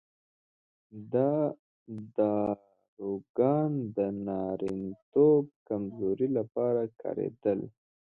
[1.13, 1.31] دا
[2.17, 7.59] داروګان د نارینتوب کمزورۍ لپاره کارېدل.